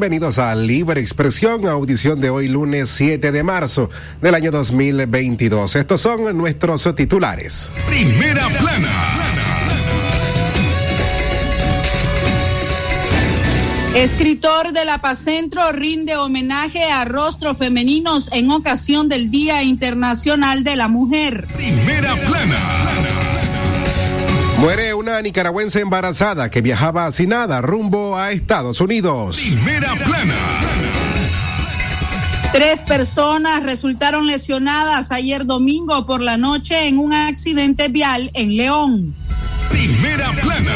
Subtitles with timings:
[0.00, 3.90] Bienvenidos a Libre Expresión, audición de hoy lunes 7 de marzo
[4.22, 5.76] del año 2022.
[5.76, 7.70] Estos son nuestros titulares.
[7.86, 8.88] Primera plana.
[13.94, 20.76] Escritor de la Pacentro rinde homenaje a rostros femeninos en ocasión del Día Internacional de
[20.76, 21.46] la Mujer.
[21.54, 22.56] Primera plana.
[24.60, 24.89] Muere
[25.20, 29.36] una nicaragüense embarazada que viajaba sin nada rumbo a Estados Unidos.
[29.36, 30.34] Primera plana.
[32.52, 39.14] Tres personas resultaron lesionadas ayer domingo por la noche en un accidente vial en León.
[39.68, 40.72] Primera plana.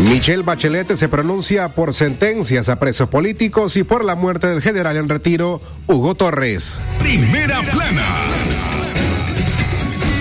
[0.00, 4.96] Michelle Bachelet se pronuncia por sentencias a presos políticos y por la muerte del general
[4.96, 6.80] en retiro, Hugo Torres.
[6.98, 8.39] Primera plana.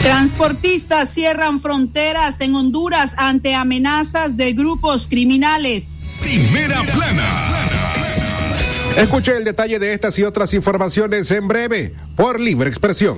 [0.01, 5.91] Transportistas cierran fronteras en Honduras ante amenazas de grupos criminales.
[6.21, 7.69] Primera plana.
[8.97, 13.17] Escuche el detalle de estas y otras informaciones en breve por Libre Expresión.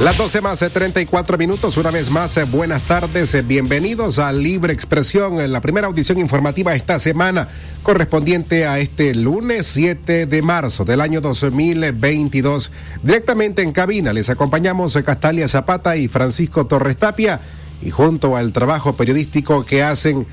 [0.00, 4.30] Las 12 más de 34 minutos, una vez más, eh, buenas tardes, eh, bienvenidos a
[4.30, 7.48] Libre Expresión, en la primera audición informativa esta semana,
[7.82, 12.72] correspondiente a este lunes 7 de marzo del año 2022.
[13.02, 17.40] Directamente en cabina les acompañamos Castalia Zapata y Francisco Torres Tapia,
[17.80, 20.26] y junto al trabajo periodístico que hacen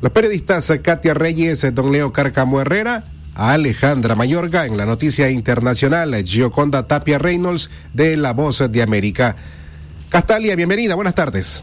[0.00, 3.02] los periodistas eh, Katia Reyes, Don Leo Carcamo Herrera,
[3.38, 9.36] a Alejandra Mayorga en la noticia internacional, Gioconda Tapia Reynolds de La Voz de América.
[10.10, 11.62] Castalia, bienvenida, buenas tardes.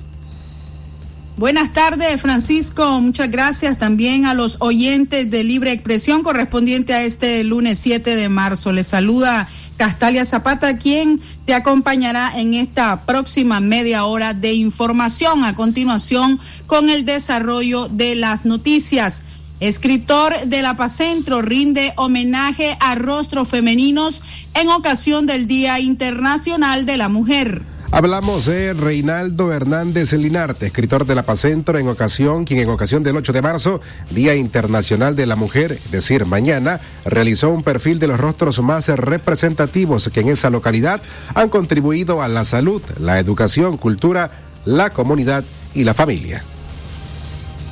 [1.37, 3.01] Buenas tardes, Francisco.
[3.01, 8.29] Muchas gracias también a los oyentes de Libre Expresión correspondiente a este lunes 7 de
[8.29, 8.71] marzo.
[8.71, 15.43] Les saluda Castalia Zapata, quien te acompañará en esta próxima media hora de información.
[15.43, 19.25] A continuación, con el desarrollo de las noticias.
[19.61, 24.21] Escritor de La Pacentro rinde homenaje a rostros femeninos
[24.53, 27.61] en ocasión del Día Internacional de la Mujer.
[27.91, 33.15] Hablamos de Reinaldo Hernández Linarte, escritor de La Pacentro en ocasión, quien en ocasión del
[33.15, 33.79] 8 de marzo,
[34.11, 38.89] Día Internacional de la Mujer, es decir, mañana, realizó un perfil de los rostros más
[38.89, 41.01] representativos que en esa localidad
[41.33, 44.31] han contribuido a la salud, la educación, cultura,
[44.65, 46.43] la comunidad y la familia.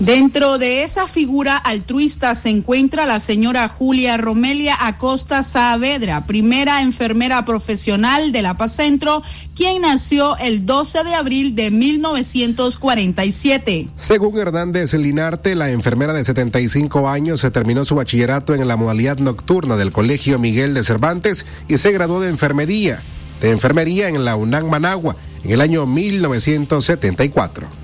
[0.06, 7.46] Dentro de esa figura altruista se encuentra la señora Julia Romelia Acosta Saavedra, primera enfermera
[7.46, 9.24] profesional de la Centro,
[9.56, 13.88] quien nació el 12 de abril de 1947.
[13.96, 19.20] Según Hernández Linarte, la enfermera de 75 años se terminó su bachillerato en la modalidad
[19.20, 23.02] nocturna del Colegio Miguel de Cervantes y se graduó de enfermería,
[23.40, 25.16] de enfermería en la UNAM Managua
[25.46, 27.83] en el año 1974.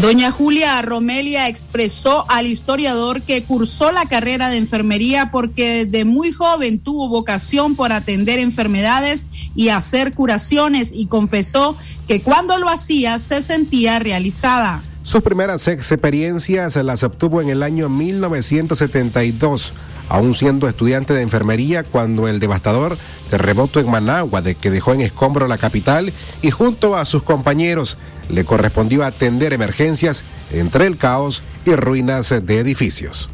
[0.00, 6.32] Doña Julia Romelia expresó al historiador que cursó la carrera de enfermería porque desde muy
[6.32, 11.76] joven tuvo vocación por atender enfermedades y hacer curaciones y confesó
[12.08, 14.82] que cuando lo hacía se sentía realizada.
[15.04, 19.72] Sus primeras experiencias las obtuvo en el año 1972
[20.08, 22.96] aún siendo estudiante de enfermería cuando el devastador
[23.30, 27.96] terremoto en Managua, de que dejó en escombro la capital, y junto a sus compañeros
[28.28, 33.30] le correspondió atender emergencias entre el caos y ruinas de edificios.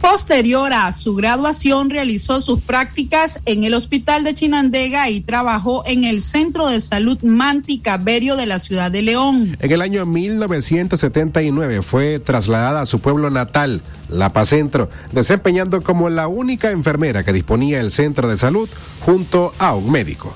[0.00, 6.04] Posterior a su graduación, realizó sus prácticas en el Hospital de Chinandega y trabajó en
[6.04, 9.56] el Centro de Salud Manti Caberio de la ciudad de León.
[9.60, 16.08] En el año 1979 fue trasladada a su pueblo natal, La Paz Centro, desempeñando como
[16.10, 18.68] la única enfermera que disponía el centro de salud
[19.00, 20.34] junto a un médico.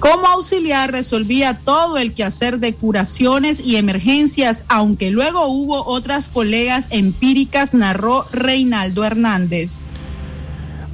[0.00, 6.86] Como auxiliar resolvía todo el quehacer de curaciones y emergencias, aunque luego hubo otras colegas
[6.88, 10.00] empíricas, narró Reinaldo Hernández.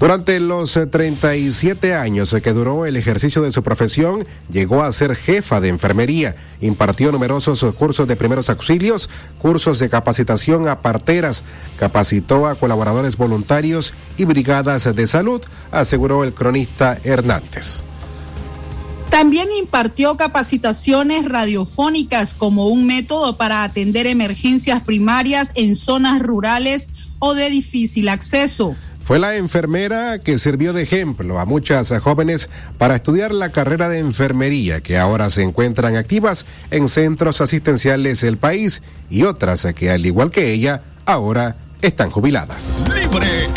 [0.01, 5.61] Durante los 37 años que duró el ejercicio de su profesión, llegó a ser jefa
[5.61, 6.35] de enfermería.
[6.61, 11.45] Impartió numerosos cursos de primeros auxilios, cursos de capacitación a parteras,
[11.79, 17.85] capacitó a colaboradores voluntarios y brigadas de salud, aseguró el cronista Hernández.
[19.17, 27.33] También impartió capacitaciones radiofónicas como un método para atender emergencias primarias en zonas rurales o
[27.33, 28.77] de difícil acceso.
[29.01, 34.01] Fue la enfermera que sirvió de ejemplo a muchas jóvenes para estudiar la carrera de
[34.01, 40.05] enfermería que ahora se encuentran activas en centros asistenciales del país y otras que al
[40.05, 42.85] igual que ella ahora están jubiladas.
[42.95, 43.49] Libre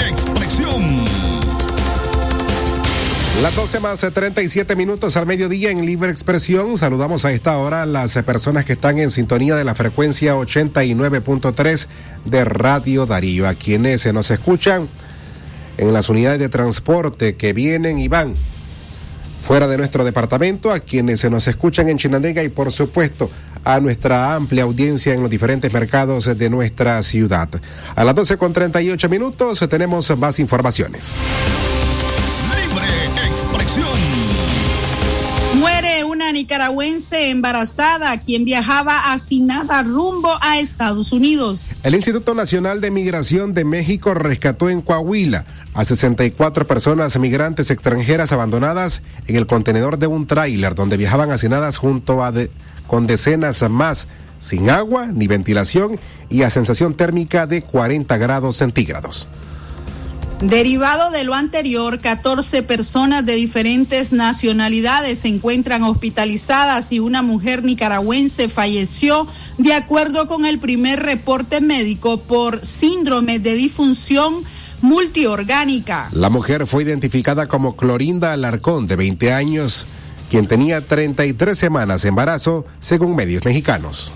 [3.42, 6.78] Las 12 más 37 minutos al mediodía en Libre Expresión.
[6.78, 11.88] Saludamos a esta hora a las personas que están en sintonía de la frecuencia 89.3
[12.26, 14.90] de Radio Darío, a quienes se nos escuchan
[15.78, 18.36] en las unidades de transporte que vienen y van
[19.42, 23.30] fuera de nuestro departamento, a quienes se nos escuchan en Chinandega y por supuesto
[23.64, 27.48] a nuestra amplia audiencia en los diferentes mercados de nuestra ciudad.
[27.96, 31.16] A las 12 con 38 minutos tenemos más informaciones.
[36.32, 41.68] Nicaragüense embarazada quien viajaba asignada rumbo a Estados Unidos.
[41.84, 48.32] El Instituto Nacional de Migración de México rescató en Coahuila a 64 personas migrantes extranjeras
[48.32, 52.32] abandonadas en el contenedor de un tráiler donde viajaban hacinadas junto a
[52.88, 54.08] con decenas más
[54.40, 56.00] sin agua ni ventilación
[56.30, 59.28] y a sensación térmica de 40 grados centígrados.
[60.42, 67.66] Derivado de lo anterior, 14 personas de diferentes nacionalidades se encuentran hospitalizadas y una mujer
[67.66, 69.28] nicaragüense falleció
[69.58, 74.46] de acuerdo con el primer reporte médico por síndrome de disfunción
[74.82, 76.08] multiorgánica.
[76.14, 79.86] La mujer fue identificada como Clorinda Alarcón, de 20 años,
[80.30, 84.14] quien tenía 33 semanas de embarazo, según medios mexicanos.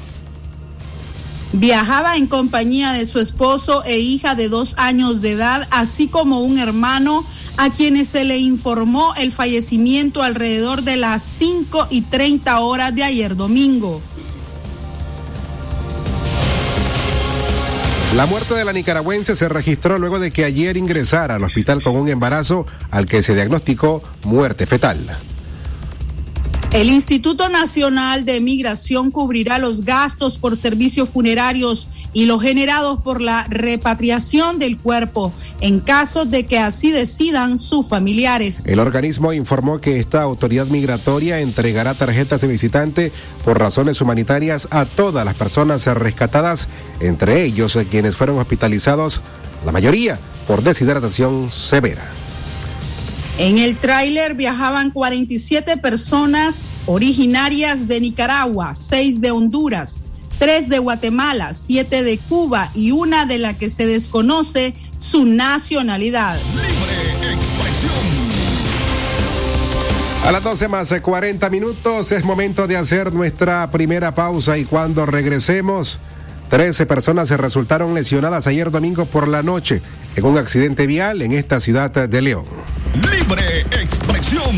[1.53, 6.39] Viajaba en compañía de su esposo e hija de dos años de edad, así como
[6.39, 7.23] un hermano
[7.57, 13.03] a quienes se le informó el fallecimiento alrededor de las 5 y 30 horas de
[13.03, 14.01] ayer domingo.
[18.15, 21.95] La muerte de la nicaragüense se registró luego de que ayer ingresara al hospital con
[21.95, 24.99] un embarazo al que se diagnosticó muerte fetal.
[26.73, 33.21] El Instituto Nacional de Migración cubrirá los gastos por servicios funerarios y los generados por
[33.21, 35.31] la repatriación del cuerpo
[35.61, 38.65] en caso de que así decidan sus familiares.
[38.65, 43.11] El organismo informó que esta autoridad migratoria entregará tarjetas de visitante
[43.45, 46.69] por razones humanitarias a todas las personas rescatadas,
[46.99, 49.21] entre ellos quienes fueron hospitalizados,
[49.63, 50.17] la mayoría
[50.47, 52.01] por deshidratación severa.
[53.37, 60.01] En el tráiler viajaban 47 personas originarias de Nicaragua, 6 de Honduras,
[60.37, 66.37] 3 de Guatemala, 7 de Cuba y una de la que se desconoce su nacionalidad.
[70.23, 75.07] A las 12 más 40 minutos es momento de hacer nuestra primera pausa y cuando
[75.07, 75.99] regresemos,
[76.49, 79.81] 13 personas se resultaron lesionadas ayer domingo por la noche
[80.15, 82.45] en un accidente vial en esta ciudad de León.
[82.93, 84.55] Libre expresión.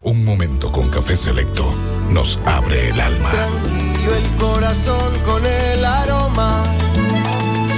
[0.00, 1.74] Un momento con café selecto
[2.10, 3.30] nos abre el alma.
[3.30, 6.64] Tranquilo el corazón con el aroma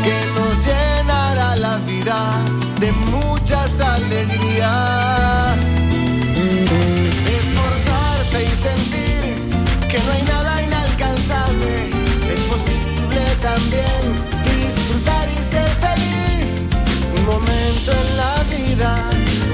[0.04, 2.16] que nos llenará la vida
[2.80, 5.15] de muchas alegrías.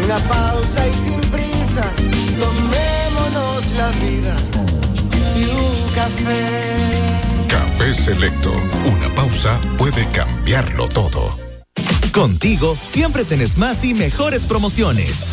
[0.04, 1.94] Una pausa y sin prisas.
[2.38, 4.36] Tomémonos la vida
[5.36, 7.48] y un café.
[7.48, 8.52] Café selecto.
[8.84, 11.41] Una pausa puede cambiarlo todo.
[12.12, 15.24] Contigo siempre tenés más y mejores promociones.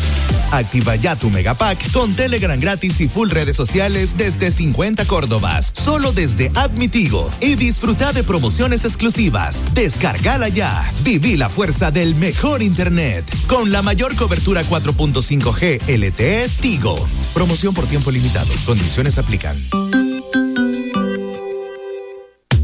[0.50, 6.12] Activa ya tu Megapack con Telegram gratis y full redes sociales desde 50 Córdobas, solo
[6.12, 9.62] desde Admitigo y disfruta de promociones exclusivas.
[9.74, 10.82] Descargala ya.
[11.04, 16.96] Viví la fuerza del mejor internet con la mayor cobertura 4.5G LTE Tigo.
[17.34, 18.50] Promoción por tiempo limitado.
[18.66, 19.56] Condiciones aplican.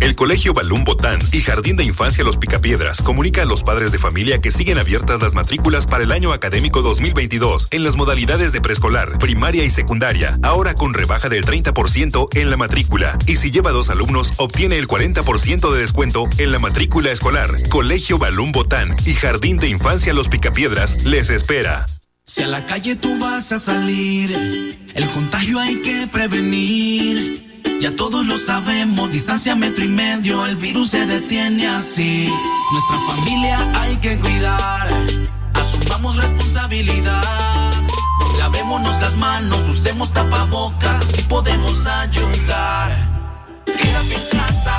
[0.07, 3.99] El Colegio Balún Botán y Jardín de Infancia Los Picapiedras comunica a los padres de
[3.99, 8.61] familia que siguen abiertas las matrículas para el año académico 2022 en las modalidades de
[8.61, 13.19] preescolar, primaria y secundaria, ahora con rebaja del 30% en la matrícula.
[13.27, 17.51] Y si lleva dos alumnos, obtiene el 40% de descuento en la matrícula escolar.
[17.69, 21.85] Colegio Balún Botán y Jardín de Infancia Los Picapiedras les espera.
[22.25, 24.31] Si a la calle tú vas a salir,
[24.95, 27.46] el contagio hay que prevenir.
[27.81, 32.33] Ya todos lo sabemos, distancia metro y medio, el virus se detiene así.
[32.73, 34.89] Nuestra familia hay que cuidar,
[35.53, 37.23] asumamos responsabilidad.
[38.39, 42.97] La Lavémonos las manos, usemos tapabocas, así podemos ayudar.
[43.67, 44.79] Quédate en casa.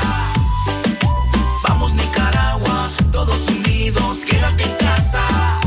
[1.68, 5.67] Vamos Nicaragua, todos unidos, quédate en casa.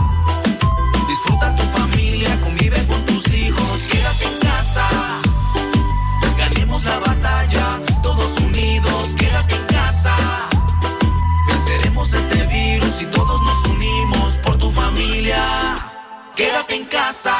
[16.40, 17.37] Quédate en casa.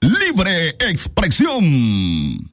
[0.00, 2.48] Libre expresión.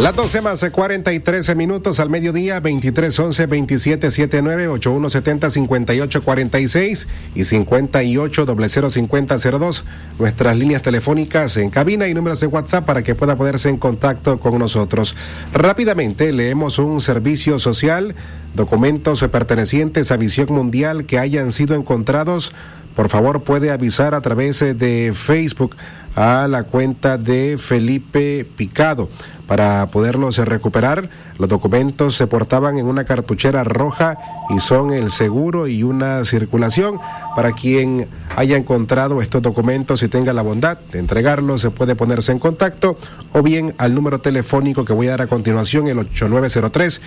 [0.00, 7.08] Las 12 más 43 minutos al mediodía, 23 11 27 79 81 70 58 46
[7.34, 9.84] y 58 00 50 02.
[10.18, 14.38] Nuestras líneas telefónicas en cabina y números de WhatsApp para que pueda ponerse en contacto
[14.38, 15.16] con nosotros.
[15.54, 18.14] Rápidamente leemos un servicio social,
[18.56, 22.52] documentos pertenecientes a Visión Mundial que hayan sido encontrados.
[22.96, 25.76] Por favor, puede avisar a través de Facebook
[26.16, 29.10] a la cuenta de Felipe Picado.
[29.46, 31.08] Para poderlos recuperar,
[31.38, 34.18] los documentos se portaban en una cartuchera roja
[34.50, 36.98] y son el seguro y una circulación.
[37.36, 42.32] Para quien haya encontrado estos documentos y tenga la bondad de entregarlos, se puede ponerse
[42.32, 42.96] en contacto
[43.32, 47.02] o bien al número telefónico que voy a dar a continuación, el 8903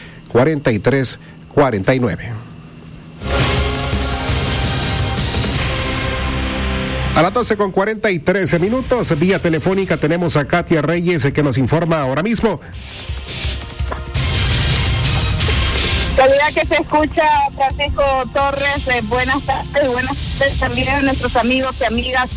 [1.54, 2.32] 4349.
[7.16, 12.02] A las 12 con 43 minutos, vía telefónica tenemos a Katia Reyes que nos informa
[12.02, 12.62] ahora mismo.
[16.16, 17.24] Calidad que se escucha,
[17.56, 18.04] Francisco
[18.34, 22.30] Torres, eh, buenas tardes, buenas tardes también a nuestros amigos y amigas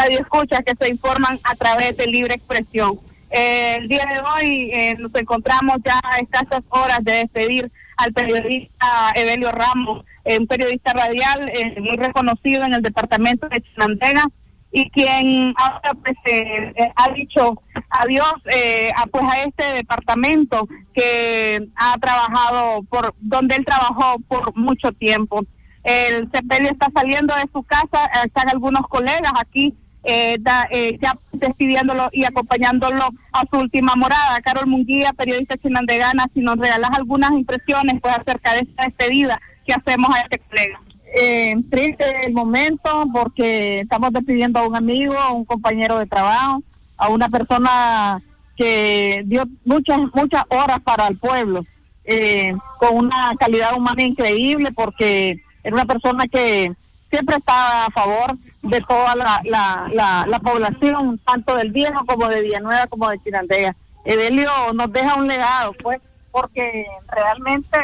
[0.00, 3.00] radio escuchas que se informan a través de Libre Expresión.
[3.30, 8.12] Eh, el día de hoy eh, nos encontramos ya a escasas horas de despedir al
[8.12, 14.24] periodista Evelio Ramos, un periodista radial muy reconocido en el departamento de Chinandega
[14.72, 20.68] y quien ahora pues, eh, eh, ha dicho adiós eh, a, pues a este departamento
[20.94, 25.40] que ha trabajado por donde él trabajó por mucho tiempo.
[25.82, 33.08] El sepelio está saliendo de su casa, están algunos colegas aquí ya despidiéndolo y acompañándolo
[33.32, 34.40] a su última morada.
[34.42, 39.74] Carol Munguía, periodista chinandegana, si nos regalas algunas impresiones pues acerca de esta despedida que
[39.74, 40.80] hacemos a este colega
[41.12, 46.62] eh, triste el momento porque estamos despidiendo a un amigo, a un compañero de trabajo,
[46.96, 48.22] a una persona
[48.56, 51.64] que dio muchas, muchas horas para el pueblo,
[52.04, 56.72] eh, con una calidad humana increíble porque era una persona que
[57.10, 62.42] siempre estaba a favor de toda la, la, la, población, tanto del viejo como de
[62.42, 63.74] Villanueva como de Chirandega.
[64.04, 65.98] Evelio nos deja un legado, pues,
[66.30, 67.78] porque realmente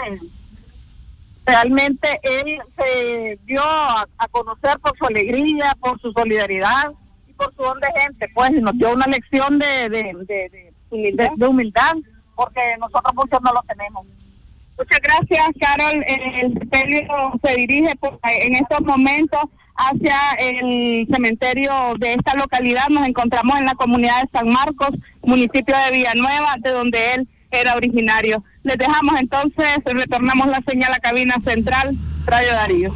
[1.45, 6.93] realmente él se dio a, conocer por su alegría, por su solidaridad
[7.29, 11.95] y por su don de gente, pues nos dio una lección de, de, de, humildad,
[12.35, 14.05] porque nosotros muchos no lo tenemos.
[14.79, 16.05] Muchas gracias, Carol.
[16.07, 19.41] El cementerio se dirige pues, en estos momentos
[19.77, 22.89] hacia el cementerio de esta localidad.
[22.91, 24.91] Nos encontramos en la comunidad de San Marcos,
[25.23, 28.43] municipio de Villanueva, de donde él era originario.
[28.65, 32.95] Les dejamos entonces, retornamos la señal a cabina central, Radio Darío.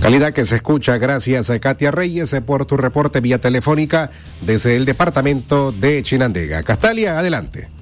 [0.00, 4.10] Calidad que se escucha, gracias a Katia Reyes por tu reporte vía telefónica
[4.42, 6.62] desde el departamento de Chinandega.
[6.62, 7.73] Castalia, adelante.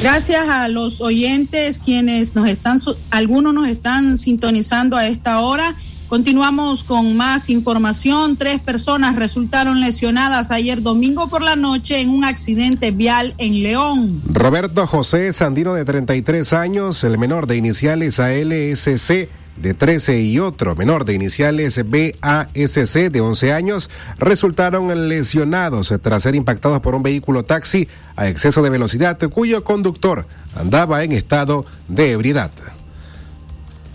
[0.00, 2.78] Gracias a los oyentes quienes nos están,
[3.10, 5.74] algunos nos están sintonizando a esta hora
[6.08, 8.36] Continuamos con más información.
[8.36, 14.22] Tres personas resultaron lesionadas ayer domingo por la noche en un accidente vial en León.
[14.24, 20.76] Roberto José Sandino de 33 años, el menor de iniciales ALSC de 13 y otro
[20.76, 27.42] menor de iniciales BASC de 11 años resultaron lesionados tras ser impactados por un vehículo
[27.42, 32.50] taxi a exceso de velocidad cuyo conductor andaba en estado de ebriedad.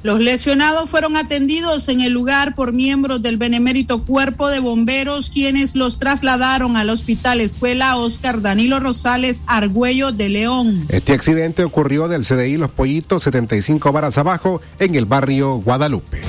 [0.04, 5.76] Los lesionados fueron atendidos en el lugar por miembros del benemérito Cuerpo de Bomberos, quienes
[5.76, 10.86] los trasladaron al Hospital Escuela Oscar Danilo Rosales Argüello de León.
[10.90, 16.21] Este accidente ocurrió del CDI Los Pollitos, 75 varas abajo, en el barrio Guadalupe.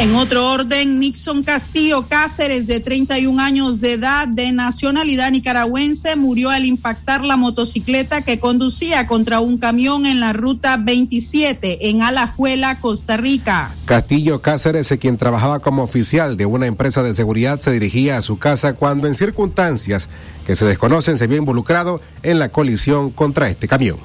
[0.00, 6.50] En otro orden, Nixon Castillo Cáceres, de 31 años de edad, de nacionalidad nicaragüense, murió
[6.50, 12.78] al impactar la motocicleta que conducía contra un camión en la ruta 27 en Alajuela,
[12.80, 13.74] Costa Rica.
[13.86, 18.38] Castillo Cáceres, quien trabajaba como oficial de una empresa de seguridad, se dirigía a su
[18.38, 20.08] casa cuando en circunstancias
[20.46, 23.96] que se desconocen se vio involucrado en la colisión contra este camión.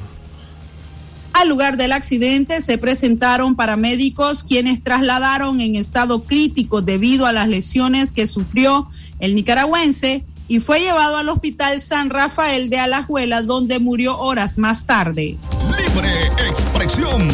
[1.34, 7.48] Al lugar del accidente se presentaron paramédicos quienes trasladaron en estado crítico debido a las
[7.48, 8.88] lesiones que sufrió
[9.20, 14.86] el nicaragüense y fue llevado al Hospital San Rafael de Alajuela donde murió horas más
[14.86, 15.36] tarde.
[15.78, 17.28] Libre expresión.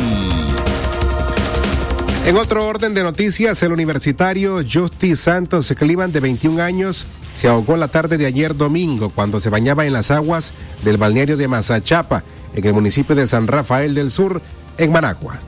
[2.25, 7.75] En otro orden de noticias, el universitario Justi Santos Clivan, de 21 años, se ahogó
[7.75, 10.53] la tarde de ayer domingo cuando se bañaba en las aguas
[10.83, 14.41] del balneario de Mazachapa, en el municipio de San Rafael del Sur,
[14.77, 15.39] en Managua.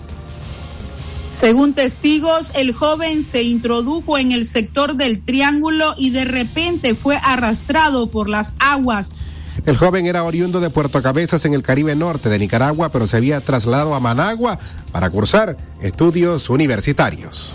[1.30, 7.18] Según testigos, el joven se introdujo en el sector del triángulo y de repente fue
[7.24, 9.22] arrastrado por las aguas.
[9.66, 13.18] El joven era oriundo de Puerto Cabezas en el Caribe Norte de Nicaragua, pero se
[13.18, 14.60] había trasladado a Managua
[14.92, 17.54] para cursar estudios universitarios.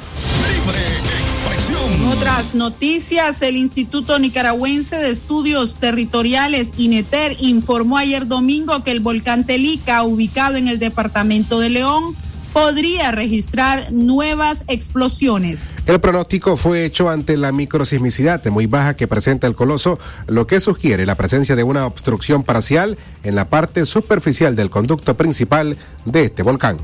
[1.96, 9.00] En otras noticias, el Instituto Nicaragüense de Estudios Territoriales, INETER, informó ayer domingo que el
[9.00, 12.14] volcán Telica, ubicado en el departamento de León,
[12.52, 15.78] podría registrar nuevas explosiones.
[15.86, 20.60] El pronóstico fue hecho ante la microsismicidad muy baja que presenta el coloso, lo que
[20.60, 26.24] sugiere la presencia de una obstrucción parcial en la parte superficial del conducto principal de
[26.24, 26.76] este volcán.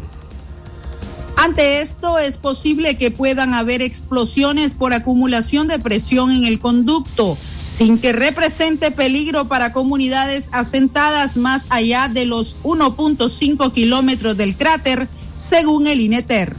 [1.45, 7.37] Ante esto es posible que puedan haber explosiones por acumulación de presión en el conducto,
[7.65, 15.09] sin que represente peligro para comunidades asentadas más allá de los 1.5 kilómetros del cráter
[15.35, 16.55] según el INETER.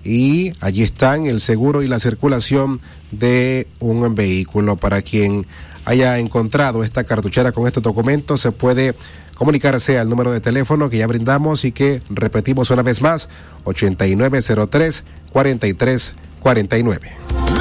[0.03, 4.75] y allí están el seguro y la circulación de un vehículo.
[4.75, 5.45] Para quien
[5.89, 8.94] haya encontrado esta cartuchera con estos documentos, se puede
[9.33, 13.27] comunicarse al número de teléfono que ya brindamos y que repetimos una vez más,
[13.63, 17.11] 8903 4349.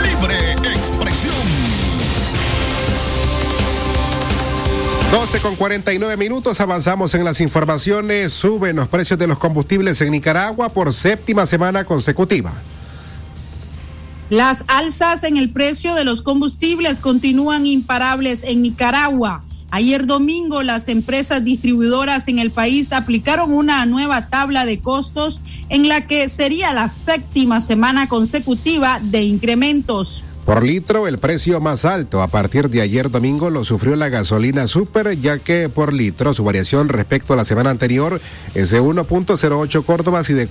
[0.02, 1.34] Libre expresión.
[5.10, 8.30] 12 con 49 minutos, avanzamos en las informaciones.
[8.30, 12.52] Suben los precios de los combustibles en Nicaragua por séptima semana consecutiva.
[14.30, 19.42] Las alzas en el precio de los combustibles continúan imparables en Nicaragua.
[19.70, 25.88] Ayer domingo las empresas distribuidoras en el país aplicaron una nueva tabla de costos en
[25.88, 30.24] la que sería la séptima semana consecutiva de incrementos.
[30.44, 34.66] Por litro, el precio más alto a partir de ayer domingo lo sufrió la gasolina
[34.66, 38.20] super, ya que por litro su variación respecto a la semana anterior
[38.54, 40.46] es de 1.08 córdobas y de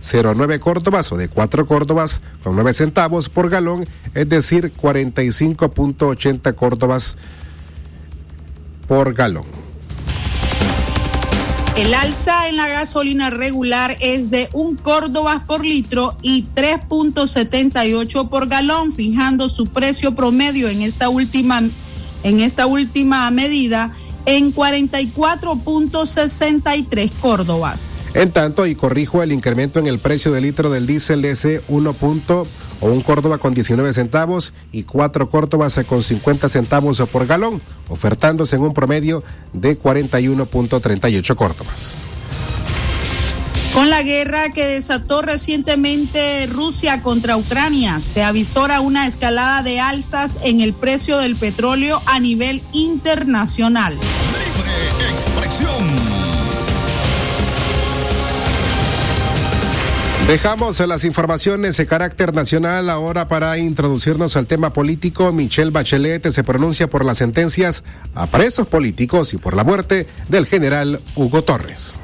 [0.00, 7.16] 4.09 córdobas o de 4 córdobas con 9 centavos por galón, es decir, 45.80 córdobas
[8.86, 9.44] por galón.
[11.76, 18.48] El alza en la gasolina regular es de un córdoba por litro y 3.78 por
[18.48, 21.62] galón, fijando su precio promedio en esta última
[22.22, 23.92] en esta última medida
[24.26, 28.14] en 44.63 córdobas.
[28.14, 31.94] En tanto, y corrijo el incremento en el precio del litro del diésel es 1.
[32.80, 38.56] o un Córdoba con 19 centavos y cuatro Córdobas con 50 centavos por galón, ofertándose
[38.56, 41.96] en un promedio de 41.38 Córdobas.
[43.76, 50.38] Con la guerra que desató recientemente Rusia contra Ucrania, se avisora una escalada de alzas
[50.44, 53.92] en el precio del petróleo a nivel internacional.
[53.92, 55.94] Libre expresión.
[60.26, 65.34] Dejamos las informaciones de carácter nacional ahora para introducirnos al tema político.
[65.34, 67.84] Michelle Bachelet se pronuncia por las sentencias
[68.14, 72.00] a presos políticos y por la muerte del general Hugo Torres.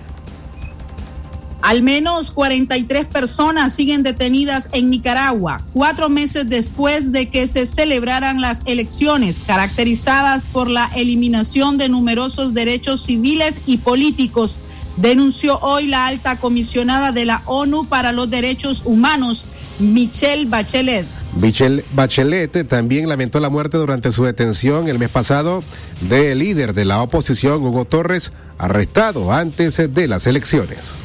[1.62, 8.40] Al menos 43 personas siguen detenidas en Nicaragua, cuatro meses después de que se celebraran
[8.40, 14.58] las elecciones, caracterizadas por la eliminación de numerosos derechos civiles y políticos,
[14.96, 19.46] denunció hoy la alta comisionada de la ONU para los Derechos Humanos,
[19.78, 21.06] Michelle Bachelet.
[21.40, 25.62] Michelle Bachelet también lamentó la muerte durante su detención el mes pasado
[26.00, 30.96] del líder de la oposición, Hugo Torres, arrestado antes de las elecciones.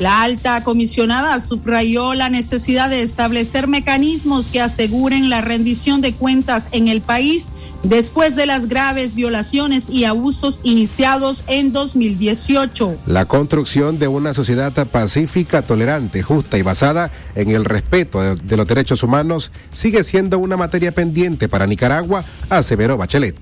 [0.00, 6.68] La alta comisionada subrayó la necesidad de establecer mecanismos que aseguren la rendición de cuentas
[6.70, 7.48] en el país
[7.82, 12.96] después de las graves violaciones y abusos iniciados en 2018.
[13.06, 18.68] La construcción de una sociedad pacífica, tolerante, justa y basada en el respeto de, los
[18.68, 23.36] derechos humanos sigue siendo una materia pendiente para Nicaragua, aseveró Bachelet.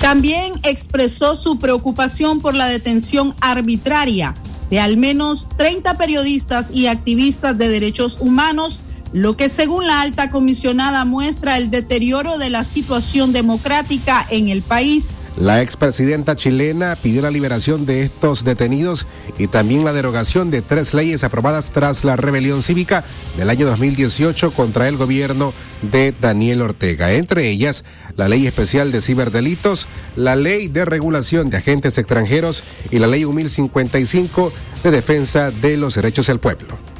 [0.00, 4.34] También expresó su preocupación por la detención arbitraria
[4.70, 8.80] de al menos 30 periodistas y activistas de derechos humanos,
[9.12, 14.62] lo que según la alta comisionada muestra el deterioro de la situación democrática en el
[14.62, 15.18] país.
[15.36, 19.06] La expresidenta chilena pidió la liberación de estos detenidos
[19.38, 23.04] y también la derogación de tres leyes aprobadas tras la rebelión cívica
[23.36, 27.84] del año 2018 contra el gobierno de Daniel Ortega, entre ellas
[28.16, 33.24] la ley especial de ciberdelitos, la ley de regulación de agentes extranjeros y la ley
[33.24, 36.97] 1055 de defensa de los derechos del pueblo.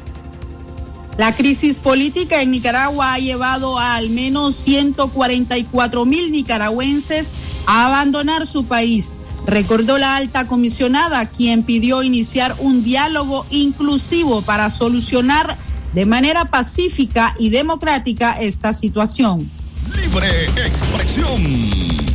[1.19, 7.33] La crisis política en Nicaragua ha llevado a al menos 144 mil nicaragüenses
[7.65, 14.69] a abandonar su país, recordó la alta comisionada, quien pidió iniciar un diálogo inclusivo para
[14.69, 15.57] solucionar
[15.93, 19.51] de manera pacífica y democrática esta situación.
[19.93, 22.08] Libre expresión.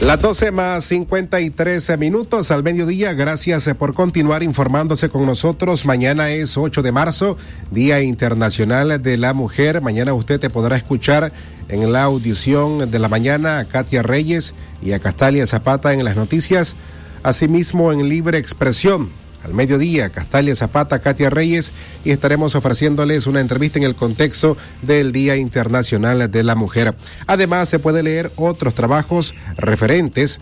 [0.00, 3.12] Las 12 más 53 minutos al mediodía.
[3.12, 5.84] Gracias por continuar informándose con nosotros.
[5.84, 7.36] Mañana es 8 de marzo,
[7.70, 9.82] Día Internacional de la Mujer.
[9.82, 11.32] Mañana usted te podrá escuchar
[11.68, 16.16] en la audición de la mañana a Katia Reyes y a Castalia Zapata en las
[16.16, 16.76] noticias.
[17.22, 19.10] Asimismo en Libre Expresión
[19.44, 21.72] al mediodía, Castalia Zapata, Katia Reyes,
[22.04, 26.94] y estaremos ofreciéndoles una entrevista en el contexto del Día Internacional de la Mujer.
[27.26, 30.40] Además, se puede leer otros trabajos referentes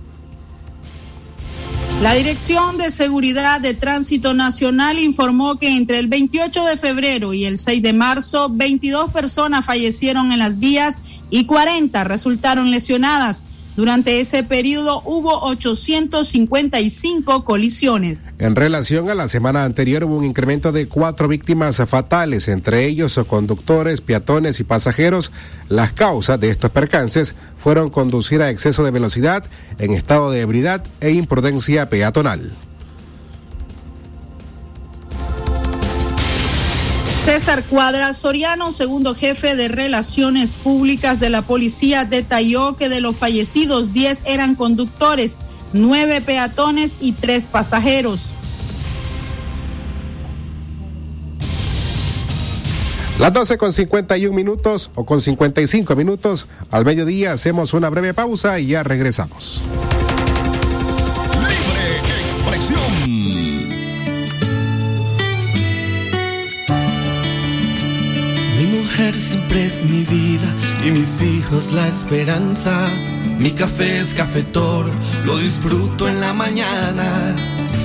[2.00, 7.44] La Dirección de Seguridad de Tránsito Nacional informó que entre el 28 de febrero y
[7.44, 13.46] el 6 de marzo, 22 personas fallecieron en las vías y 40 resultaron lesionadas.
[13.76, 18.34] Durante ese periodo hubo 855 colisiones.
[18.38, 23.18] En relación a la semana anterior hubo un incremento de cuatro víctimas fatales, entre ellos
[23.26, 25.32] conductores, peatones y pasajeros.
[25.68, 29.44] Las causas de estos percances fueron conducir a exceso de velocidad,
[29.78, 32.52] en estado de ebriedad e imprudencia peatonal.
[37.24, 43.16] César Cuadra Soriano, segundo jefe de Relaciones Públicas de la Policía, detalló que de los
[43.16, 45.38] fallecidos 10 eran conductores,
[45.72, 48.28] 9 peatones y 3 pasajeros.
[53.18, 58.60] Las 12 con 51 minutos o con 55 minutos al mediodía hacemos una breve pausa
[58.60, 59.62] y ya regresamos.
[69.12, 70.48] Siempre es mi vida
[70.84, 72.88] y mis hijos la esperanza.
[73.38, 74.86] Mi café es cafetor,
[75.24, 77.34] lo disfruto en la mañana.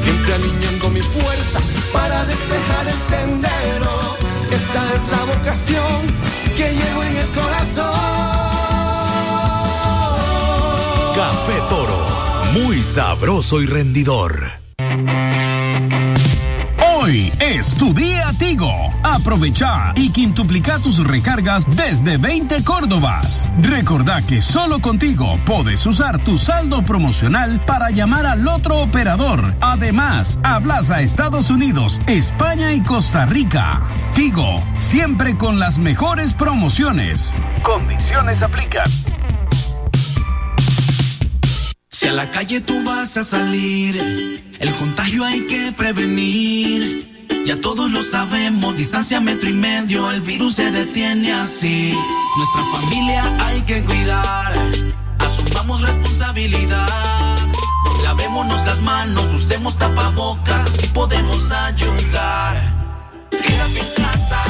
[0.04, 1.60] Siempre alineando mi fuerza
[1.92, 4.18] para despejar el sendero.
[4.52, 6.08] Esta es la vocación
[6.56, 8.00] que llevo en el corazón.
[11.16, 12.08] Café Toro,
[12.54, 14.60] muy sabroso y rendidor.
[17.10, 18.72] Es tu día Tigo.
[19.02, 23.50] Aprovecha y quintuplica tus recargas desde 20 Córdobas.
[23.64, 29.56] Recordá que solo contigo puedes usar tu saldo promocional para llamar al otro operador.
[29.60, 33.82] Además, hablas a Estados Unidos, España y Costa Rica.
[34.14, 37.36] Tigo, siempre con las mejores promociones.
[37.64, 38.86] Condiciones aplican.
[42.10, 43.96] A la calle tú vas a salir,
[44.60, 47.28] el contagio hay que prevenir.
[47.46, 51.96] Ya todos lo sabemos, distancia metro y medio, el virus se detiene así.
[52.36, 54.54] Nuestra familia hay que cuidar,
[55.20, 57.38] asumamos responsabilidad.
[58.04, 62.58] Lavémonos las manos, usemos tapabocas, así podemos ayudar.
[63.30, 64.44] Quédate en casa,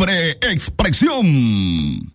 [0.00, 2.10] Libre expresión.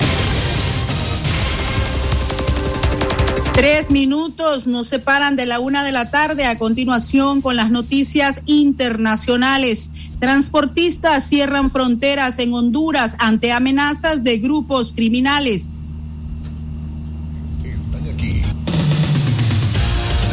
[3.53, 6.47] Tres minutos nos separan de la una de la tarde.
[6.47, 9.91] A continuación, con las noticias internacionales.
[10.19, 15.69] Transportistas cierran fronteras en Honduras ante amenazas de grupos criminales.
[17.63, 18.41] Están aquí.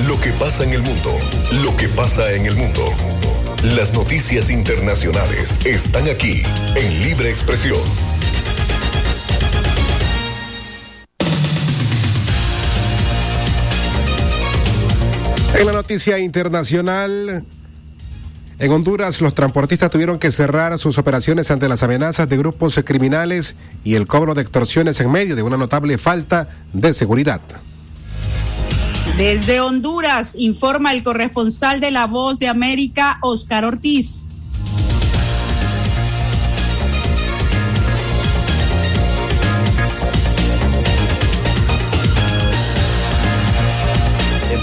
[0.07, 1.19] Lo que pasa en el mundo.
[1.63, 2.83] Lo que pasa en el mundo.
[3.63, 6.43] Las noticias internacionales están aquí
[6.75, 7.79] en Libre Expresión.
[15.55, 17.45] En la noticia internacional,
[18.59, 23.55] en Honduras los transportistas tuvieron que cerrar sus operaciones ante las amenazas de grupos criminales
[23.85, 27.41] y el cobro de extorsiones en medio de una notable falta de seguridad.
[29.17, 34.32] Desde Honduras, informa el corresponsal de La Voz de América, Oscar Ortiz.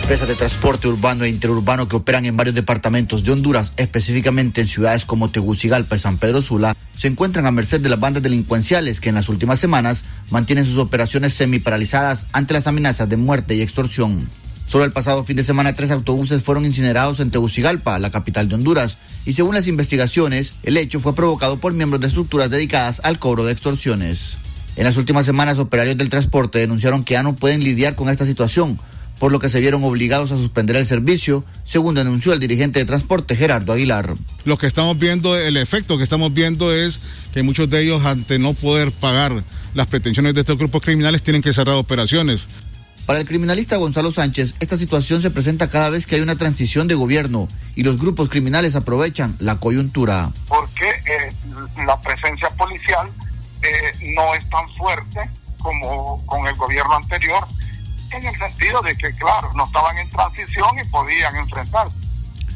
[0.09, 4.65] Empresas de transporte urbano e interurbano que operan en varios departamentos de Honduras, específicamente en
[4.65, 9.01] ciudades como Tegucigalpa y San Pedro Sula, se encuentran a merced de las bandas delincuenciales
[9.01, 13.61] que en las últimas semanas mantienen sus operaciones semi-paralizadas ante las amenazas de muerte y
[13.61, 14.27] extorsión.
[14.65, 18.55] Solo el pasado fin de semana tres autobuses fueron incinerados en Tegucigalpa, la capital de
[18.55, 23.19] Honduras, y según las investigaciones, el hecho fue provocado por miembros de estructuras dedicadas al
[23.19, 24.39] cobro de extorsiones.
[24.75, 28.25] En las últimas semanas, operarios del transporte denunciaron que ya no pueden lidiar con esta
[28.25, 28.79] situación,
[29.19, 32.85] por lo que se vieron obligados a suspender el servicio, según denunció el dirigente de
[32.85, 34.15] transporte Gerardo Aguilar.
[34.45, 36.99] Lo que estamos viendo, el efecto que estamos viendo es
[37.33, 39.43] que muchos de ellos, ante no poder pagar
[39.75, 42.47] las pretensiones de estos grupos criminales, tienen que cerrar operaciones.
[43.05, 46.87] Para el criminalista Gonzalo Sánchez, esta situación se presenta cada vez que hay una transición
[46.87, 50.31] de gobierno y los grupos criminales aprovechan la coyuntura.
[50.47, 51.33] Porque eh,
[51.87, 53.09] la presencia policial
[53.63, 55.21] eh, no es tan fuerte
[55.57, 57.43] como con el gobierno anterior
[58.17, 61.97] en el sentido de que, claro, no estaban en transición y podían enfrentarse.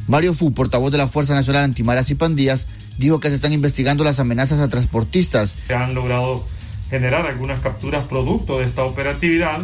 [0.07, 4.03] Mario Fu, portavoz de la Fuerza Nacional Antimaras y Pandillas, dijo que se están investigando
[4.03, 5.55] las amenazas a transportistas.
[5.67, 6.45] Se han logrado
[6.89, 9.61] generar algunas capturas producto de esta operatividad.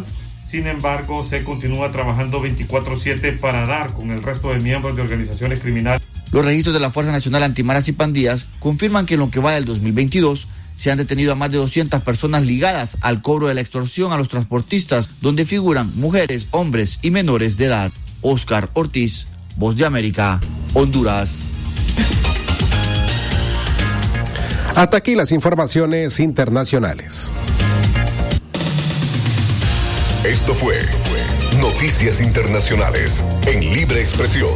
[0.48, 5.60] Sin embargo, se continúa trabajando 24/7 para dar con el resto de miembros de organizaciones
[5.60, 6.02] criminales.
[6.32, 9.52] Los registros de la Fuerza Nacional Antimaras y Pandillas confirman que en lo que va
[9.52, 10.48] del 2022
[10.80, 14.16] se han detenido a más de 200 personas ligadas al cobro de la extorsión a
[14.16, 17.92] los transportistas, donde figuran mujeres, hombres y menores de edad.
[18.22, 20.40] Oscar Ortiz, Voz de América,
[20.72, 21.48] Honduras.
[24.74, 27.30] Hasta aquí las informaciones internacionales.
[30.24, 30.78] Esto fue
[31.60, 34.48] Noticias Internacionales en Libre Expresión.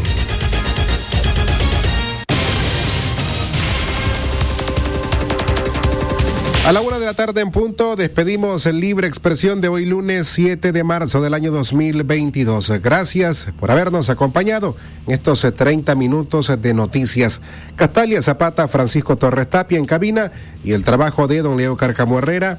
[6.64, 10.27] A la una de la tarde en punto despedimos el libre expresión de hoy lunes
[10.29, 12.70] 7 de marzo del año 2022.
[12.83, 14.74] Gracias por habernos acompañado
[15.07, 17.42] en estos 30 minutos de noticias.
[17.77, 20.33] Castalia Zapata, Francisco Torres Tapia en cabina
[20.64, 22.59] y el trabajo de don Leo Carcamo Herrera,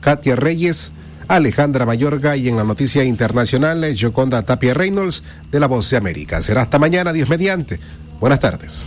[0.00, 0.94] Katia Reyes,
[1.28, 6.40] Alejandra Mayorga y en la noticia internacional Joconda Tapia Reynolds de La Voz de América.
[6.40, 7.78] Será hasta mañana, Dios mediante.
[8.18, 8.86] Buenas tardes.